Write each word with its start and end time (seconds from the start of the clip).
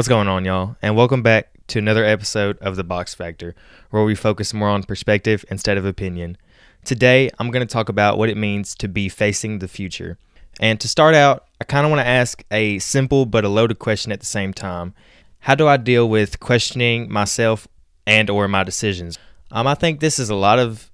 What's 0.00 0.08
going 0.08 0.28
on, 0.28 0.46
y'all? 0.46 0.76
And 0.80 0.96
welcome 0.96 1.22
back 1.22 1.50
to 1.66 1.78
another 1.78 2.06
episode 2.06 2.56
of 2.62 2.76
The 2.76 2.82
Box 2.82 3.12
Factor, 3.12 3.54
where 3.90 4.02
we 4.02 4.14
focus 4.14 4.54
more 4.54 4.70
on 4.70 4.82
perspective 4.82 5.44
instead 5.50 5.76
of 5.76 5.84
opinion. 5.84 6.38
Today, 6.86 7.28
I'm 7.38 7.50
going 7.50 7.60
to 7.60 7.70
talk 7.70 7.90
about 7.90 8.16
what 8.16 8.30
it 8.30 8.38
means 8.38 8.74
to 8.76 8.88
be 8.88 9.10
facing 9.10 9.58
the 9.58 9.68
future. 9.68 10.16
And 10.58 10.80
to 10.80 10.88
start 10.88 11.14
out, 11.14 11.44
I 11.60 11.64
kind 11.64 11.84
of 11.84 11.90
want 11.90 12.00
to 12.00 12.08
ask 12.08 12.42
a 12.50 12.78
simple 12.78 13.26
but 13.26 13.44
a 13.44 13.50
loaded 13.50 13.78
question 13.78 14.10
at 14.10 14.20
the 14.20 14.24
same 14.24 14.54
time. 14.54 14.94
How 15.40 15.54
do 15.54 15.68
I 15.68 15.76
deal 15.76 16.08
with 16.08 16.40
questioning 16.40 17.12
myself 17.12 17.68
and 18.06 18.30
or 18.30 18.48
my 18.48 18.64
decisions? 18.64 19.18
Um, 19.50 19.66
I 19.66 19.74
think 19.74 20.00
this 20.00 20.18
is 20.18 20.30
a 20.30 20.34
lot 20.34 20.58
of 20.58 20.90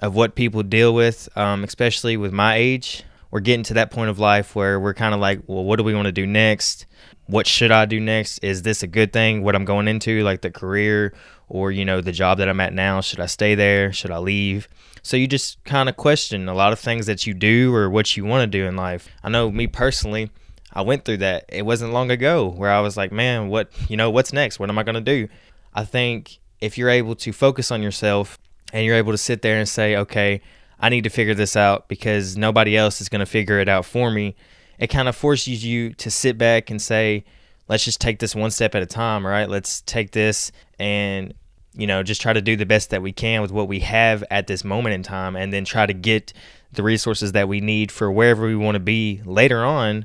of 0.00 0.16
what 0.16 0.34
people 0.34 0.64
deal 0.64 0.92
with, 0.92 1.28
um, 1.38 1.62
especially 1.62 2.16
with 2.16 2.32
my 2.32 2.56
age. 2.56 3.04
We're 3.32 3.40
getting 3.40 3.64
to 3.64 3.74
that 3.74 3.90
point 3.90 4.10
of 4.10 4.18
life 4.18 4.54
where 4.54 4.78
we're 4.78 4.92
kind 4.92 5.14
of 5.14 5.20
like, 5.20 5.40
well, 5.46 5.64
what 5.64 5.76
do 5.76 5.84
we 5.84 5.94
want 5.94 6.04
to 6.04 6.12
do 6.12 6.26
next? 6.26 6.84
What 7.26 7.46
should 7.46 7.70
I 7.72 7.86
do 7.86 7.98
next? 7.98 8.38
Is 8.44 8.60
this 8.60 8.82
a 8.82 8.86
good 8.86 9.10
thing? 9.10 9.42
What 9.42 9.56
I'm 9.56 9.64
going 9.64 9.88
into, 9.88 10.22
like 10.22 10.42
the 10.42 10.50
career 10.50 11.14
or 11.48 11.72
you 11.72 11.84
know 11.84 12.02
the 12.02 12.12
job 12.12 12.38
that 12.38 12.48
I'm 12.48 12.60
at 12.60 12.74
now, 12.74 13.00
should 13.00 13.20
I 13.20 13.26
stay 13.26 13.54
there? 13.54 13.90
Should 13.90 14.10
I 14.10 14.18
leave? 14.18 14.68
So 15.02 15.16
you 15.16 15.26
just 15.26 15.64
kind 15.64 15.88
of 15.88 15.96
question 15.96 16.46
a 16.46 16.54
lot 16.54 16.74
of 16.74 16.78
things 16.78 17.06
that 17.06 17.26
you 17.26 17.32
do 17.32 17.74
or 17.74 17.88
what 17.88 18.16
you 18.16 18.24
want 18.26 18.42
to 18.42 18.58
do 18.58 18.66
in 18.66 18.76
life. 18.76 19.08
I 19.24 19.30
know 19.30 19.50
me 19.50 19.66
personally, 19.66 20.30
I 20.70 20.82
went 20.82 21.06
through 21.06 21.18
that. 21.18 21.46
It 21.48 21.64
wasn't 21.64 21.94
long 21.94 22.10
ago 22.10 22.48
where 22.48 22.70
I 22.70 22.80
was 22.80 22.98
like, 22.98 23.12
man, 23.12 23.48
what, 23.48 23.70
you 23.88 23.96
know, 23.96 24.10
what's 24.10 24.34
next? 24.34 24.60
What 24.60 24.68
am 24.68 24.78
I 24.78 24.82
going 24.82 24.94
to 24.94 25.00
do? 25.00 25.28
I 25.74 25.84
think 25.84 26.38
if 26.60 26.76
you're 26.76 26.90
able 26.90 27.14
to 27.16 27.32
focus 27.32 27.70
on 27.70 27.82
yourself 27.82 28.38
and 28.74 28.84
you're 28.84 28.96
able 28.96 29.12
to 29.12 29.18
sit 29.18 29.40
there 29.40 29.58
and 29.58 29.68
say, 29.68 29.96
okay, 29.96 30.42
I 30.82 30.88
need 30.88 31.04
to 31.04 31.10
figure 31.10 31.34
this 31.34 31.56
out 31.56 31.88
because 31.88 32.36
nobody 32.36 32.76
else 32.76 33.00
is 33.00 33.08
going 33.08 33.20
to 33.20 33.26
figure 33.26 33.60
it 33.60 33.68
out 33.68 33.86
for 33.86 34.10
me, 34.10 34.34
it 34.78 34.88
kind 34.88 35.08
of 35.08 35.14
forces 35.14 35.64
you 35.64 35.94
to 35.94 36.10
sit 36.10 36.36
back 36.36 36.68
and 36.68 36.82
say, 36.82 37.24
let's 37.68 37.84
just 37.84 38.00
take 38.00 38.18
this 38.18 38.34
one 38.34 38.50
step 38.50 38.74
at 38.74 38.82
a 38.82 38.86
time, 38.86 39.24
right? 39.24 39.48
Let's 39.48 39.80
take 39.82 40.10
this 40.10 40.50
and 40.78 41.32
you 41.74 41.86
know, 41.86 42.02
just 42.02 42.20
try 42.20 42.32
to 42.32 42.42
do 42.42 42.56
the 42.56 42.66
best 42.66 42.90
that 42.90 43.00
we 43.00 43.12
can 43.12 43.40
with 43.40 43.50
what 43.50 43.66
we 43.66 43.80
have 43.80 44.22
at 44.30 44.46
this 44.46 44.64
moment 44.64 44.94
in 44.94 45.02
time 45.02 45.36
and 45.36 45.52
then 45.52 45.64
try 45.64 45.86
to 45.86 45.94
get 45.94 46.32
the 46.72 46.82
resources 46.82 47.32
that 47.32 47.48
we 47.48 47.60
need 47.60 47.90
for 47.90 48.10
wherever 48.10 48.46
we 48.46 48.56
want 48.56 48.74
to 48.74 48.80
be 48.80 49.22
later 49.24 49.64
on. 49.64 50.04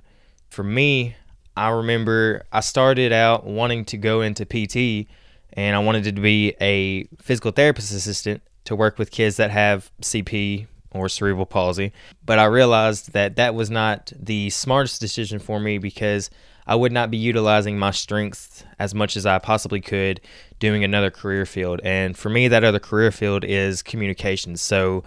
For 0.49 0.63
me, 0.63 1.15
I 1.57 1.69
remember 1.69 2.45
I 2.51 2.61
started 2.61 3.11
out 3.11 3.45
wanting 3.45 3.83
to 3.85 3.97
go 3.97 4.21
into 4.21 4.45
PT 4.45 5.09
and 5.53 5.75
I 5.75 5.79
wanted 5.79 6.03
to 6.15 6.21
be 6.21 6.53
a 6.61 7.03
physical 7.21 7.51
therapist 7.51 7.91
assistant 7.91 8.41
to 8.67 8.75
work 8.75 8.99
with 8.99 9.11
kids 9.11 9.37
that 9.37 9.49
have 9.49 9.89
CP 10.01 10.67
or 10.91 11.07
cerebral 11.07 11.45
palsy. 11.45 11.93
But 12.25 12.37
I 12.37 12.45
realized 12.45 13.13
that 13.13 13.37
that 13.37 13.55
was 13.55 13.69
not 13.69 14.11
the 14.19 14.49
smartest 14.49 14.99
decision 14.99 15.39
for 15.39 15.57
me 15.59 15.77
because 15.77 16.29
I 16.65 16.75
would 16.75 16.91
not 16.91 17.09
be 17.09 17.17
utilizing 17.17 17.79
my 17.79 17.91
strengths 17.91 18.65
as 18.77 18.93
much 18.93 19.15
as 19.15 19.25
I 19.25 19.39
possibly 19.39 19.79
could 19.79 20.19
doing 20.59 20.83
another 20.83 21.09
career 21.09 21.45
field. 21.45 21.79
And 21.81 22.17
for 22.17 22.29
me, 22.29 22.49
that 22.49 22.65
other 22.65 22.79
career 22.79 23.09
field 23.09 23.45
is 23.45 23.81
communications. 23.81 24.61
So 24.61 25.05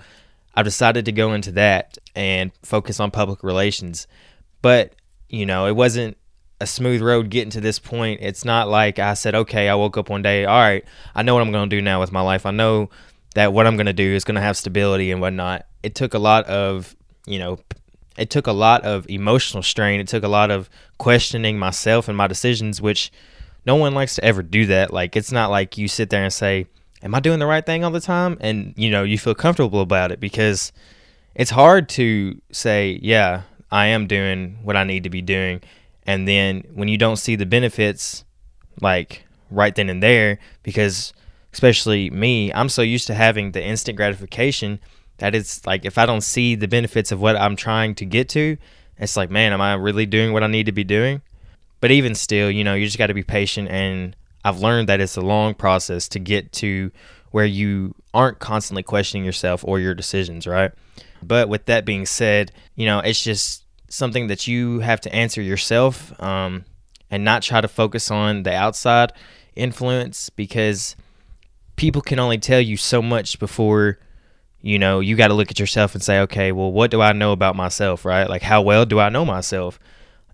I've 0.54 0.64
decided 0.64 1.04
to 1.04 1.12
go 1.12 1.34
into 1.34 1.52
that 1.52 1.98
and 2.14 2.52
focus 2.62 2.98
on 2.98 3.10
public 3.10 3.42
relations. 3.42 4.06
But, 4.62 4.94
you 5.28 5.44
know, 5.44 5.66
it 5.66 5.76
wasn't 5.76 6.16
a 6.62 6.66
smooth 6.66 7.02
road 7.02 7.28
getting 7.28 7.50
to 7.50 7.60
this 7.60 7.78
point. 7.78 8.20
It's 8.22 8.44
not 8.44 8.68
like 8.68 8.98
I 8.98 9.12
said, 9.12 9.34
okay, 9.34 9.68
I 9.68 9.74
woke 9.74 9.98
up 9.98 10.08
one 10.08 10.22
day, 10.22 10.46
all 10.46 10.58
right, 10.58 10.84
I 11.14 11.22
know 11.22 11.34
what 11.34 11.42
I'm 11.42 11.52
going 11.52 11.68
to 11.68 11.76
do 11.76 11.82
now 11.82 12.00
with 12.00 12.12
my 12.12 12.22
life. 12.22 12.46
I 12.46 12.50
know 12.52 12.88
that 13.34 13.52
what 13.52 13.66
I'm 13.66 13.76
going 13.76 13.86
to 13.86 13.92
do 13.92 14.14
is 14.14 14.24
going 14.24 14.34
to 14.34 14.40
have 14.40 14.56
stability 14.56 15.10
and 15.10 15.20
whatnot. 15.20 15.66
It 15.82 15.94
took 15.94 16.14
a 16.14 16.18
lot 16.18 16.44
of, 16.46 16.96
you 17.26 17.38
know, 17.38 17.58
it 18.16 18.30
took 18.30 18.46
a 18.46 18.52
lot 18.52 18.84
of 18.84 19.08
emotional 19.08 19.62
strain. 19.62 20.00
It 20.00 20.08
took 20.08 20.24
a 20.24 20.28
lot 20.28 20.50
of 20.50 20.68
questioning 20.98 21.58
myself 21.58 22.08
and 22.08 22.16
my 22.16 22.26
decisions, 22.26 22.82
which 22.82 23.12
no 23.64 23.76
one 23.76 23.94
likes 23.94 24.16
to 24.16 24.24
ever 24.24 24.42
do 24.42 24.66
that. 24.66 24.92
Like, 24.92 25.16
it's 25.16 25.32
not 25.32 25.50
like 25.50 25.78
you 25.78 25.88
sit 25.88 26.10
there 26.10 26.22
and 26.22 26.32
say, 26.32 26.66
Am 27.02 27.14
I 27.14 27.20
doing 27.20 27.38
the 27.38 27.46
right 27.46 27.64
thing 27.64 27.82
all 27.82 27.90
the 27.90 28.00
time? 28.00 28.36
And, 28.42 28.74
you 28.76 28.90
know, 28.90 29.04
you 29.04 29.16
feel 29.16 29.34
comfortable 29.34 29.80
about 29.80 30.12
it 30.12 30.20
because 30.20 30.70
it's 31.34 31.50
hard 31.50 31.88
to 31.90 32.38
say, 32.52 32.98
Yeah, 33.02 33.42
I 33.70 33.86
am 33.86 34.06
doing 34.06 34.58
what 34.62 34.76
I 34.76 34.84
need 34.84 35.04
to 35.04 35.10
be 35.10 35.22
doing. 35.22 35.62
And 36.06 36.26
then 36.26 36.64
when 36.74 36.88
you 36.88 36.98
don't 36.98 37.16
see 37.16 37.36
the 37.36 37.46
benefits, 37.46 38.24
like 38.80 39.24
right 39.50 39.74
then 39.74 39.88
and 39.88 40.02
there, 40.02 40.38
because 40.62 41.12
especially 41.52 42.10
me, 42.10 42.52
I'm 42.52 42.68
so 42.68 42.82
used 42.82 43.06
to 43.08 43.14
having 43.14 43.52
the 43.52 43.64
instant 43.64 43.96
gratification 43.96 44.80
that 45.18 45.34
it's 45.34 45.66
like 45.66 45.84
if 45.84 45.98
I 45.98 46.06
don't 46.06 46.22
see 46.22 46.54
the 46.54 46.68
benefits 46.68 47.12
of 47.12 47.20
what 47.20 47.36
I'm 47.36 47.56
trying 47.56 47.94
to 47.96 48.04
get 48.04 48.28
to, 48.30 48.56
it's 48.98 49.16
like, 49.16 49.30
man, 49.30 49.52
am 49.52 49.60
I 49.60 49.74
really 49.74 50.06
doing 50.06 50.32
what 50.32 50.42
I 50.42 50.46
need 50.46 50.66
to 50.66 50.72
be 50.72 50.84
doing? 50.84 51.22
But 51.80 51.90
even 51.90 52.14
still, 52.14 52.50
you 52.50 52.64
know, 52.64 52.74
you 52.74 52.84
just 52.84 52.98
got 52.98 53.06
to 53.06 53.14
be 53.14 53.22
patient. 53.22 53.68
And 53.68 54.14
I've 54.44 54.60
learned 54.60 54.88
that 54.88 55.00
it's 55.00 55.16
a 55.16 55.22
long 55.22 55.54
process 55.54 56.08
to 56.08 56.18
get 56.18 56.52
to 56.52 56.90
where 57.30 57.46
you 57.46 57.94
aren't 58.12 58.38
constantly 58.38 58.82
questioning 58.82 59.24
yourself 59.24 59.64
or 59.64 59.80
your 59.80 59.94
decisions, 59.94 60.46
right? 60.46 60.72
But 61.22 61.48
with 61.48 61.66
that 61.66 61.84
being 61.84 62.06
said, 62.06 62.52
you 62.74 62.86
know, 62.86 62.98
it's 62.98 63.22
just 63.22 63.64
something 63.88 64.26
that 64.28 64.46
you 64.46 64.80
have 64.80 65.00
to 65.02 65.14
answer 65.14 65.40
yourself 65.40 66.12
um, 66.22 66.64
and 67.10 67.24
not 67.24 67.42
try 67.42 67.60
to 67.60 67.68
focus 67.68 68.10
on 68.10 68.42
the 68.42 68.54
outside 68.54 69.12
influence 69.54 70.30
because 70.30 70.96
people 71.80 72.02
can 72.02 72.18
only 72.18 72.36
tell 72.36 72.60
you 72.60 72.76
so 72.76 73.00
much 73.00 73.38
before 73.38 73.98
you 74.60 74.78
know, 74.78 75.00
you 75.00 75.16
got 75.16 75.28
to 75.28 75.34
look 75.34 75.50
at 75.50 75.58
yourself 75.58 75.94
and 75.94 76.02
say, 76.02 76.20
okay, 76.20 76.52
well, 76.52 76.70
what 76.70 76.90
do 76.90 77.00
I 77.00 77.14
know 77.14 77.32
about 77.32 77.56
myself, 77.56 78.04
right? 78.04 78.28
Like, 78.28 78.42
how 78.42 78.60
well 78.60 78.84
do 78.84 79.00
I 79.00 79.08
know 79.08 79.24
myself? 79.24 79.78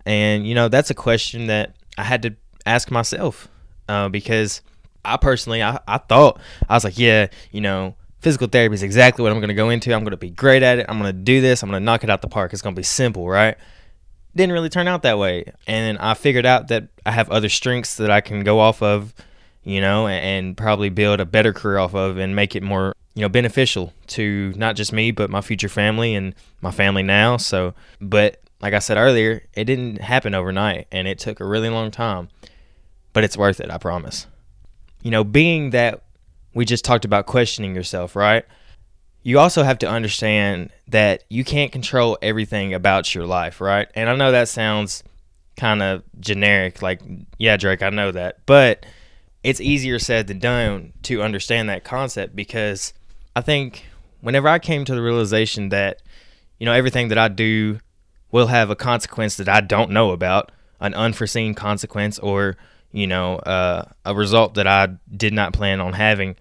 And, 0.05 0.45
you 0.45 0.53
know, 0.53 0.67
that's 0.67 0.89
a 0.89 0.93
question 0.93 1.47
that 1.47 1.77
I 1.97 2.03
had 2.03 2.21
to 2.23 2.35
ask 2.65 2.91
myself 2.91 3.47
uh, 3.87 4.09
because 4.09 4.61
I 5.05 5.15
personally, 5.15 5.63
I, 5.63 5.79
I 5.87 5.99
thought, 5.99 6.41
I 6.67 6.73
was 6.73 6.83
like, 6.83 6.99
yeah, 6.99 7.27
you 7.53 7.61
know, 7.61 7.95
physical 8.19 8.49
therapy 8.49 8.75
is 8.75 8.83
exactly 8.83 9.23
what 9.23 9.31
I'm 9.31 9.39
going 9.39 9.47
to 9.47 9.53
go 9.53 9.69
into. 9.69 9.93
I'm 9.93 10.01
going 10.01 10.11
to 10.11 10.17
be 10.17 10.31
great 10.31 10.63
at 10.63 10.79
it. 10.79 10.85
I'm 10.89 10.99
going 10.99 11.15
to 11.15 11.21
do 11.21 11.39
this. 11.39 11.63
I'm 11.63 11.69
going 11.69 11.79
to 11.79 11.85
knock 11.85 12.03
it 12.03 12.09
out 12.09 12.21
the 12.21 12.27
park. 12.27 12.51
It's 12.51 12.61
going 12.61 12.75
to 12.75 12.79
be 12.79 12.83
simple, 12.83 13.29
right? 13.29 13.55
Didn't 14.35 14.51
really 14.51 14.67
turn 14.67 14.89
out 14.89 15.03
that 15.03 15.17
way. 15.17 15.53
And 15.67 15.97
I 15.99 16.15
figured 16.15 16.45
out 16.45 16.67
that 16.67 16.89
I 17.05 17.11
have 17.11 17.29
other 17.29 17.47
strengths 17.47 17.95
that 17.95 18.11
I 18.11 18.19
can 18.19 18.43
go 18.43 18.59
off 18.59 18.81
of, 18.81 19.13
you 19.67 19.81
know, 19.81 20.07
and, 20.07 20.55
probably 20.55 20.89
build 20.89 21.19
a 21.19 21.25
better 21.25 21.51
career 21.51 21.77
off 21.77 21.93
of 21.93 22.17
and 22.17 22.35
make 22.35 22.55
it 22.55 22.63
more 22.63 22.93
you 23.15 23.21
know 23.21 23.29
beneficial 23.29 23.93
to 24.05 24.53
not 24.55 24.75
just 24.75 24.93
me 24.93 25.11
but 25.11 25.29
my 25.29 25.41
future 25.41 25.67
family 25.67 26.15
and 26.15 26.33
my 26.61 26.71
family 26.71 27.03
now. 27.03 27.35
So 27.35 27.73
but 27.99 28.41
like 28.61 28.73
i 28.73 28.79
said 28.79 28.97
earlier 28.97 29.43
it 29.53 29.65
didn't 29.65 30.01
happen 30.01 30.33
overnight 30.33 30.87
and 30.91 31.07
it 31.07 31.19
took 31.19 31.39
a 31.39 31.45
really 31.45 31.69
long 31.69 31.91
time 31.91 32.29
but 33.13 33.23
it's 33.23 33.35
worth 33.37 33.59
it 33.59 33.69
i 33.69 33.77
promise. 33.77 34.27
You 35.03 35.11
know 35.11 35.23
being 35.23 35.71
that 35.71 36.03
we 36.53 36.63
just 36.63 36.85
talked 36.85 37.05
about 37.05 37.25
questioning 37.25 37.75
yourself 37.75 38.15
right? 38.15 38.45
You 39.23 39.39
also 39.39 39.63
have 39.63 39.79
to 39.79 39.89
understand 39.89 40.71
that 40.87 41.25
you 41.29 41.43
can't 41.43 41.73
control 41.73 42.17
everything 42.21 42.73
about 42.73 43.13
your 43.13 43.25
life 43.25 43.59
right? 43.59 43.89
And 43.95 44.09
i 44.09 44.15
know 44.15 44.31
that 44.31 44.47
sounds 44.47 45.03
kind 45.57 45.81
of 45.81 46.03
generic 46.19 46.83
like 46.83 47.01
yeah 47.39 47.57
drake 47.57 47.81
i 47.81 47.89
know 47.89 48.11
that 48.11 48.45
but 48.45 48.85
it's 49.43 49.61
easier 49.61 49.99
said 49.99 50.27
than 50.27 50.39
done 50.39 50.93
to 51.03 51.21
understand 51.21 51.69
that 51.69 51.83
concept 51.83 52.35
because 52.35 52.93
I 53.35 53.41
think 53.41 53.85
whenever 54.21 54.47
I 54.47 54.59
came 54.59 54.85
to 54.85 54.95
the 54.95 55.01
realization 55.01 55.69
that, 55.69 56.01
you 56.59 56.65
know, 56.65 56.73
everything 56.73 57.09
that 57.09 57.17
I 57.17 57.27
do 57.27 57.79
will 58.31 58.47
have 58.47 58.69
a 58.69 58.75
consequence 58.75 59.37
that 59.37 59.47
I 59.47 59.61
don't 59.61 59.91
know 59.91 60.11
about, 60.11 60.51
an 60.79 60.93
unforeseen 60.93 61.53
consequence, 61.53 62.19
or, 62.19 62.57
you 62.91 63.07
know, 63.07 63.37
uh, 63.37 63.85
a 64.05 64.15
result 64.15 64.55
that 64.55 64.67
I 64.67 64.89
did 65.15 65.33
not 65.33 65.53
plan 65.53 65.79
on 65.79 65.93
having, 65.93 66.35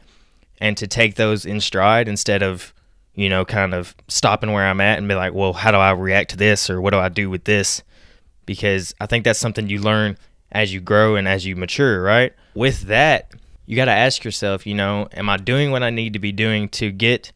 and 0.59 0.77
to 0.79 0.87
take 0.87 1.15
those 1.15 1.45
in 1.47 1.61
stride 1.61 2.09
instead 2.09 2.43
of, 2.43 2.75
you 3.15 3.29
know, 3.29 3.45
kind 3.45 3.75
of 3.75 3.95
stopping 4.09 4.53
where 4.53 4.67
I'm 4.67 4.81
at 4.81 4.99
and 4.99 5.07
be 5.07 5.15
like, 5.15 5.33
well, 5.33 5.53
how 5.53 5.71
do 5.71 5.79
I 5.79 5.93
react 5.93 6.31
to 6.31 6.37
this, 6.37 6.69
or 6.71 6.81
what 6.81 6.91
do 6.91 6.99
I 6.99 7.09
do 7.09 7.31
with 7.31 7.45
this? 7.45 7.83
Because 8.47 8.95
I 9.01 9.07
think 9.07 9.25
that's 9.25 9.39
something 9.39 9.69
you 9.69 9.81
learn 9.81 10.17
as 10.53 10.73
you 10.73 10.81
grow 10.81 11.17
and 11.17 11.27
as 11.27 11.45
you 11.47 11.57
mature, 11.57 12.03
right? 12.03 12.33
With 12.55 12.83
that, 12.83 13.33
you 13.67 13.77
got 13.77 13.87
to 13.87 13.93
ask 13.93 14.25
yourself, 14.25 14.67
you 14.67 14.75
know, 14.75 15.09
am 15.13 15.29
I 15.29 15.37
doing 15.37 15.71
what 15.71 15.83
I 15.83 15.91
need 15.91 16.13
to 16.13 16.19
be 16.19 16.33
doing 16.33 16.69
to 16.71 16.91
get 16.91 17.33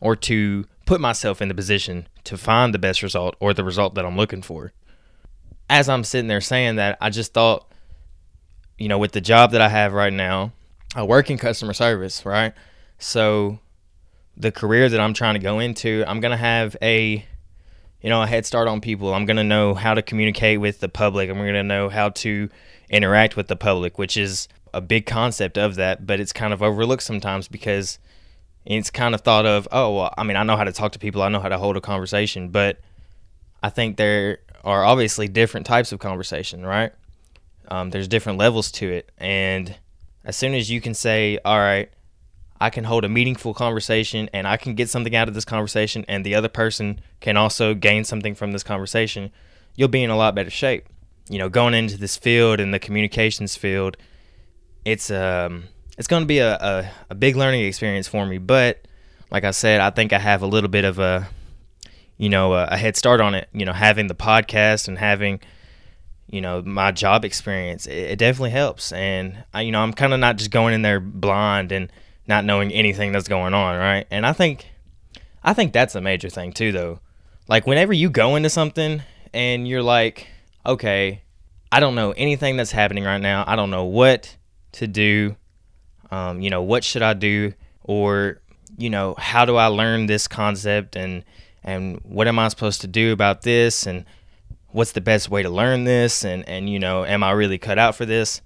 or 0.00 0.16
to 0.16 0.66
put 0.86 1.00
myself 1.00 1.42
in 1.42 1.48
the 1.48 1.54
position 1.54 2.08
to 2.24 2.36
find 2.36 2.72
the 2.72 2.78
best 2.78 3.02
result 3.02 3.36
or 3.40 3.52
the 3.52 3.64
result 3.64 3.94
that 3.96 4.04
I'm 4.04 4.16
looking 4.16 4.42
for? 4.42 4.72
As 5.68 5.88
I'm 5.88 6.04
sitting 6.04 6.28
there 6.28 6.40
saying 6.40 6.76
that, 6.76 6.98
I 7.00 7.10
just 7.10 7.34
thought, 7.34 7.70
you 8.78 8.88
know, 8.88 8.98
with 8.98 9.12
the 9.12 9.20
job 9.20 9.52
that 9.52 9.60
I 9.60 9.68
have 9.68 9.92
right 9.92 10.12
now, 10.12 10.52
I 10.94 11.02
work 11.02 11.30
in 11.30 11.38
customer 11.38 11.72
service, 11.72 12.24
right? 12.24 12.52
So 12.98 13.58
the 14.36 14.52
career 14.52 14.88
that 14.88 15.00
I'm 15.00 15.14
trying 15.14 15.34
to 15.34 15.40
go 15.40 15.58
into, 15.58 16.04
I'm 16.06 16.20
going 16.20 16.30
to 16.30 16.36
have 16.36 16.76
a 16.82 17.24
you 18.02 18.10
know, 18.10 18.22
a 18.22 18.26
head 18.26 18.44
start 18.44 18.68
on 18.68 18.80
people. 18.80 19.14
I'm 19.14 19.26
going 19.26 19.36
to 19.36 19.44
know 19.44 19.74
how 19.74 19.94
to 19.94 20.02
communicate 20.02 20.60
with 20.60 20.80
the 20.80 20.88
public. 20.88 21.30
I'm 21.30 21.38
going 21.38 21.54
to 21.54 21.62
know 21.62 21.88
how 21.88 22.10
to 22.10 22.48
interact 22.90 23.36
with 23.36 23.46
the 23.48 23.56
public, 23.56 23.96
which 23.98 24.16
is 24.16 24.48
a 24.74 24.80
big 24.80 25.06
concept 25.06 25.56
of 25.56 25.76
that, 25.76 26.06
but 26.06 26.18
it's 26.18 26.32
kind 26.32 26.52
of 26.52 26.62
overlooked 26.62 27.02
sometimes 27.02 27.46
because 27.46 27.98
it's 28.64 28.90
kind 28.90 29.14
of 29.14 29.20
thought 29.20 29.46
of, 29.46 29.68
oh, 29.70 29.96
well, 29.96 30.14
I 30.16 30.24
mean, 30.24 30.36
I 30.36 30.42
know 30.42 30.56
how 30.56 30.64
to 30.64 30.72
talk 30.72 30.92
to 30.92 30.98
people, 30.98 31.22
I 31.22 31.28
know 31.28 31.40
how 31.40 31.48
to 31.48 31.58
hold 31.58 31.76
a 31.76 31.80
conversation, 31.80 32.48
but 32.48 32.80
I 33.62 33.70
think 33.70 33.96
there 33.96 34.38
are 34.64 34.84
obviously 34.84 35.28
different 35.28 35.66
types 35.66 35.92
of 35.92 35.98
conversation, 35.98 36.64
right? 36.64 36.92
Um, 37.68 37.90
there's 37.90 38.08
different 38.08 38.38
levels 38.38 38.70
to 38.72 38.90
it, 38.90 39.10
and 39.18 39.76
as 40.24 40.36
soon 40.36 40.54
as 40.54 40.70
you 40.70 40.80
can 40.80 40.94
say, 40.94 41.38
"All 41.44 41.58
right, 41.58 41.90
I 42.62 42.70
can 42.70 42.84
hold 42.84 43.04
a 43.04 43.08
meaningful 43.08 43.54
conversation 43.54 44.30
and 44.32 44.46
I 44.46 44.56
can 44.56 44.76
get 44.76 44.88
something 44.88 45.16
out 45.16 45.26
of 45.26 45.34
this 45.34 45.44
conversation, 45.44 46.04
and 46.06 46.24
the 46.24 46.36
other 46.36 46.48
person 46.48 47.00
can 47.20 47.36
also 47.36 47.74
gain 47.74 48.04
something 48.04 48.36
from 48.36 48.52
this 48.52 48.62
conversation," 48.62 49.32
you'll 49.74 49.88
be 49.88 50.04
in 50.04 50.10
a 50.10 50.16
lot 50.16 50.36
better 50.36 50.50
shape. 50.50 50.86
You 51.28 51.38
know, 51.38 51.48
going 51.48 51.74
into 51.74 51.96
this 51.96 52.16
field 52.16 52.60
and 52.60 52.72
the 52.72 52.78
communications 52.78 53.56
field, 53.56 53.96
it's 54.84 55.10
um 55.10 55.64
it's 55.98 56.06
going 56.06 56.22
to 56.22 56.26
be 56.26 56.38
a, 56.38 56.54
a, 56.54 56.90
a 57.10 57.14
big 57.14 57.34
learning 57.36 57.64
experience 57.64 58.06
for 58.06 58.24
me. 58.26 58.38
But 58.38 58.86
like 59.30 59.44
I 59.44 59.50
said, 59.50 59.80
I 59.80 59.90
think 59.90 60.12
I 60.12 60.18
have 60.18 60.42
a 60.42 60.46
little 60.46 60.70
bit 60.70 60.84
of 60.84 61.00
a 61.00 61.28
you 62.18 62.28
know 62.28 62.54
a, 62.54 62.64
a 62.66 62.76
head 62.76 62.96
start 62.96 63.20
on 63.20 63.34
it. 63.34 63.48
You 63.52 63.64
know, 63.64 63.72
having 63.72 64.06
the 64.06 64.14
podcast 64.14 64.86
and 64.86 64.98
having 64.98 65.40
you 66.30 66.40
know 66.40 66.62
my 66.62 66.92
job 66.92 67.24
experience, 67.24 67.86
it 67.86 68.20
definitely 68.20 68.50
helps. 68.50 68.92
And 68.92 69.44
I, 69.52 69.62
you 69.62 69.72
know, 69.72 69.80
I'm 69.80 69.92
kind 69.92 70.12
of 70.14 70.20
not 70.20 70.36
just 70.36 70.52
going 70.52 70.74
in 70.74 70.82
there 70.82 71.00
blind 71.00 71.72
and 71.72 71.90
not 72.26 72.44
knowing 72.44 72.72
anything 72.72 73.12
that's 73.12 73.28
going 73.28 73.54
on, 73.54 73.78
right? 73.78 74.06
And 74.10 74.26
I 74.26 74.32
think 74.32 74.66
I 75.42 75.54
think 75.54 75.72
that's 75.72 75.94
a 75.94 76.00
major 76.00 76.28
thing 76.28 76.52
too, 76.52 76.72
though. 76.72 77.00
Like 77.48 77.66
whenever 77.66 77.92
you 77.92 78.10
go 78.10 78.36
into 78.36 78.50
something 78.50 79.02
and 79.34 79.66
you're 79.66 79.82
like, 79.82 80.28
okay, 80.64 81.22
I 81.70 81.80
don't 81.80 81.94
know 81.94 82.12
anything 82.12 82.56
that's 82.56 82.70
happening 82.70 83.04
right 83.04 83.20
now. 83.20 83.44
I 83.46 83.56
don't 83.56 83.70
know 83.70 83.84
what 83.84 84.36
to 84.72 84.86
do. 84.86 85.36
Um, 86.10 86.40
you 86.40 86.50
know, 86.50 86.62
what 86.62 86.84
should 86.84 87.02
I 87.02 87.14
do? 87.14 87.54
Or, 87.82 88.40
you 88.76 88.90
know, 88.90 89.14
how 89.18 89.44
do 89.44 89.56
I 89.56 89.66
learn 89.66 90.06
this 90.06 90.28
concept 90.28 90.96
and 90.96 91.24
and 91.64 92.00
what 92.04 92.28
am 92.28 92.38
I 92.38 92.48
supposed 92.48 92.80
to 92.82 92.88
do 92.88 93.12
about 93.12 93.42
this 93.42 93.86
and 93.86 94.04
what's 94.70 94.92
the 94.92 95.00
best 95.00 95.30
way 95.30 95.42
to 95.42 95.48
learn 95.50 95.84
this 95.84 96.24
and 96.24 96.48
and 96.48 96.70
you 96.70 96.78
know, 96.78 97.04
am 97.04 97.24
I 97.24 97.32
really 97.32 97.58
cut 97.58 97.78
out 97.78 97.96
for 97.96 98.06
this? 98.06 98.40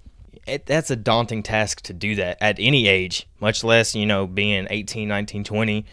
It, 0.47 0.65
that's 0.65 0.89
a 0.89 0.95
daunting 0.95 1.43
task 1.43 1.81
to 1.83 1.93
do 1.93 2.15
that 2.15 2.37
at 2.41 2.55
any 2.57 2.87
age, 2.87 3.27
much 3.39 3.63
less, 3.63 3.93
you 3.93 4.05
know, 4.05 4.25
being 4.25 4.67
18, 4.69 5.07
19, 5.07 5.43
20, 5.43 5.85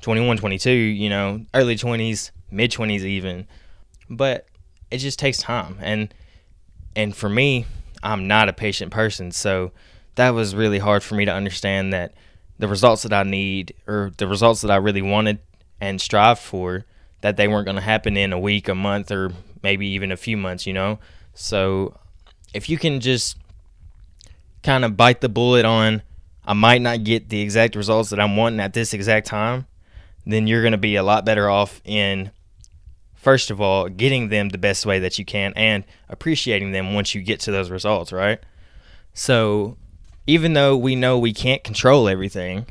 21, 0.00 0.36
22, 0.36 0.70
you 0.70 1.10
know, 1.10 1.44
early 1.54 1.76
20s, 1.76 2.30
mid 2.50 2.70
20s 2.70 3.00
even. 3.00 3.46
But 4.08 4.46
it 4.90 4.98
just 4.98 5.18
takes 5.18 5.38
time. 5.38 5.78
And 5.80 6.14
and 6.94 7.14
for 7.14 7.28
me 7.28 7.66
i'm 8.02 8.26
not 8.28 8.48
a 8.48 8.52
patient 8.52 8.92
person. 8.92 9.32
So 9.32 9.72
that 10.14 10.30
was 10.30 10.54
really 10.54 10.78
hard 10.78 11.02
for 11.02 11.14
me 11.14 11.24
to 11.24 11.32
understand 11.32 11.92
that 11.92 12.14
the 12.58 12.68
results 12.68 13.02
that 13.02 13.12
i 13.12 13.22
need 13.22 13.74
or 13.86 14.12
the 14.16 14.26
results 14.26 14.62
that 14.62 14.70
i 14.70 14.76
really 14.76 15.02
wanted 15.02 15.38
and 15.78 16.00
strive 16.00 16.38
for 16.38 16.86
that 17.20 17.36
they 17.36 17.48
weren't 17.48 17.66
going 17.66 17.76
to 17.76 17.82
happen 17.82 18.16
in 18.16 18.32
a 18.32 18.38
week 18.38 18.68
a 18.68 18.74
month 18.74 19.10
or 19.10 19.30
maybe 19.62 19.86
even 19.88 20.10
a 20.10 20.16
few 20.16 20.36
months 20.36 20.66
you 20.66 20.72
know? 20.72 20.98
So 21.34 21.98
if 22.54 22.68
you 22.70 22.78
can 22.78 23.00
just 23.00 23.36
kind 24.66 24.84
of 24.84 24.96
bite 24.96 25.20
the 25.20 25.28
bullet 25.28 25.64
on 25.64 26.02
i 26.44 26.52
might 26.52 26.82
not 26.82 27.04
get 27.04 27.28
the 27.28 27.40
exact 27.40 27.74
results 27.74 28.10
that 28.10 28.20
i'm 28.20 28.36
wanting 28.36 28.60
at 28.60 28.74
this 28.74 28.92
exact 28.92 29.26
time 29.26 29.66
then 30.26 30.46
you're 30.46 30.62
going 30.62 30.72
to 30.72 30.78
be 30.78 30.96
a 30.96 31.02
lot 31.02 31.24
better 31.24 31.48
off 31.48 31.80
in 31.84 32.30
first 33.26 33.50
of 33.50 33.60
all, 33.60 33.88
getting 33.88 34.28
them 34.28 34.50
the 34.50 34.56
best 34.56 34.86
way 34.86 35.00
that 35.00 35.18
you 35.18 35.24
can 35.24 35.52
and 35.56 35.82
appreciating 36.08 36.70
them 36.70 36.94
once 36.94 37.12
you 37.12 37.20
get 37.20 37.40
to 37.40 37.50
those 37.50 37.70
results, 37.70 38.12
right? 38.12 38.38
So, 39.14 39.76
even 40.28 40.52
though 40.52 40.76
we 40.76 40.94
know 40.94 41.18
we 41.18 41.32
can't 41.32 41.64
control 41.64 42.08
everything, 42.08 42.66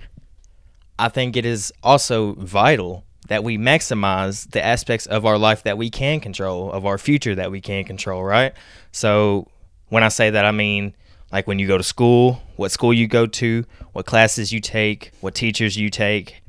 I 0.97 1.09
think 1.09 1.35
it 1.35 1.45
is 1.45 1.73
also 1.83 2.35
vital 2.35 3.03
that 3.27 3.43
we 3.43 3.57
maximize 3.57 4.49
the 4.51 4.63
aspects 4.63 5.05
of 5.07 5.25
our 5.25 5.37
life 5.37 5.63
that 5.63 5.77
we 5.77 5.89
can 5.89 6.21
control, 6.21 6.71
of 6.71 6.85
our 6.85 6.97
future 6.97 7.35
that 7.35 7.51
we 7.51 7.59
can 7.59 7.83
control, 7.83 8.23
right? 8.23 8.53
So, 8.93 9.49
when 9.89 10.03
I 10.03 10.07
say 10.07 10.29
that, 10.29 10.45
I 10.45 10.51
mean 10.51 10.95
like 11.31 11.47
when 11.47 11.59
you 11.59 11.67
go 11.67 11.77
to 11.77 11.83
school, 11.83 12.41
what 12.55 12.71
school 12.71 12.93
you 12.93 13.07
go 13.07 13.25
to, 13.25 13.65
what 13.93 14.05
classes 14.05 14.51
you 14.51 14.61
take, 14.61 15.11
what 15.21 15.35
teachers 15.35 15.77
you 15.77 15.89
take, 15.89 16.41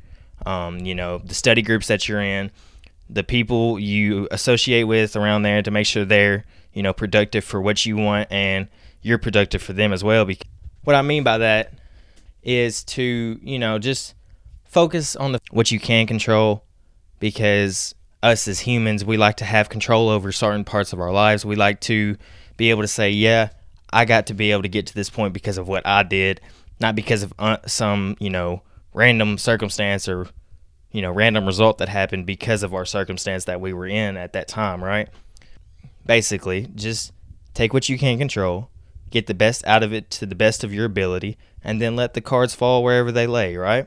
um, 0.45 0.81
you 0.81 0.95
know, 0.95 1.19
the 1.19 1.35
study 1.35 1.63
groups 1.63 1.89
that 1.89 2.09
you're 2.09 2.23
in 2.23 2.51
the 3.09 3.25
people 3.25 3.79
you 3.79 4.27
associate 4.31 4.85
with 4.85 5.17
around 5.17 5.43
there 5.43 5.63
to 5.63 5.71
make 5.71 5.87
sure 5.87 6.05
they're 6.05 6.45
you 6.73 6.83
know 6.83 6.93
productive 6.93 7.45
for 7.45 7.61
what 7.61 7.87
you 7.87 7.97
want 7.97 8.31
and 8.31 8.69
you're 9.03 9.19
productive 9.19 9.63
for 9.63 9.73
them 9.73 9.93
as 9.93 10.03
well. 10.03 10.27
What 10.85 10.97
i 10.97 11.03
mean 11.03 11.23
by 11.23 11.39
that 11.39 11.73
is 12.43 12.85
to 12.85 13.39
you 13.43 13.59
know 13.59 13.79
just 13.79 14.15
focus 14.65 15.17
on 15.17 15.33
the 15.33 15.41
what 15.51 15.71
you 15.71 15.81
can 15.81 16.07
control 16.07 16.65
because 17.19 17.95
us 18.23 18.49
as 18.49 18.61
humans 18.61 19.05
we 19.05 19.17
like 19.17 19.37
to 19.37 19.45
have 19.45 19.69
control 19.69 20.09
over 20.09 20.33
certain 20.33 20.65
parts 20.65 20.93
of 20.93 21.01
our 21.01 21.13
lives. 21.13 21.45
We 21.45 21.57
like 21.57 21.81
to 21.83 22.17
be 22.57 22.71
able 22.71 22.83
to 22.83 22.89
say 22.89 23.11
yeah 23.11 23.51
i 23.97 24.05
got 24.05 24.27
to 24.27 24.35
be 24.35 24.53
able 24.53 24.63
to 24.63 24.69
get 24.69 24.87
to 24.87 24.95
this 24.95 25.11
point 25.11 25.33
because 25.33 25.59
of 25.59 25.69
what 25.69 25.87
i 25.87 26.03
did 26.03 26.41
not 26.81 26.95
because 26.95 27.23
of 27.23 27.33
uh, 27.39 27.57
some 27.67 28.17
you 28.21 28.31
know 28.31 28.63
random 28.93 29.39
circumstance 29.39 30.09
or 30.09 30.27
you 30.97 31.03
know, 31.03 31.13
random 31.13 31.45
result 31.45 31.77
that 31.77 31.91
happened 31.91 32.25
because 32.25 32.63
of 32.63 32.73
our 32.73 32.87
circumstance 32.87 33.45
that 33.45 33.61
we 33.61 33.75
were 33.75 33.87
in 33.87 34.17
at 34.17 34.33
that 34.33 34.49
time, 34.49 34.83
right? 34.83 35.11
Basically, 36.07 36.69
just 36.75 37.13
take 37.53 37.75
what 37.75 37.91
you 37.91 37.99
can 37.99 38.17
control, 38.17 38.71
get 39.11 39.27
the 39.27 39.35
best 39.35 39.63
out 39.67 39.83
of 39.83 39.93
it 39.93 40.11
to 40.13 40.25
the 40.25 40.35
best 40.35 40.65
of 40.65 40.73
your 40.73 40.87
ability, 40.87 41.37
and 41.63 41.83
then 41.83 41.97
let 41.97 42.15
the 42.15 42.23
cards 42.23 42.55
fall 42.55 42.83
wherever 42.83 43.13
they 43.13 43.27
lay, 43.27 43.57
right? 43.57 43.87